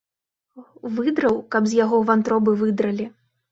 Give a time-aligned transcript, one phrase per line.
[0.95, 3.11] Выдраў, каб з яго вантробы выдралі.